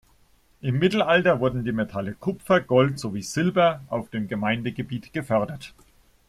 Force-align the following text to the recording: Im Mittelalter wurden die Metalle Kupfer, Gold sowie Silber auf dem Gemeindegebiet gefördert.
Im 0.61 0.79
Mittelalter 0.79 1.39
wurden 1.41 1.63
die 1.63 1.71
Metalle 1.71 2.15
Kupfer, 2.15 2.59
Gold 2.59 2.97
sowie 2.97 3.21
Silber 3.21 3.81
auf 3.87 4.09
dem 4.09 4.27
Gemeindegebiet 4.27 5.13
gefördert. 5.13 5.75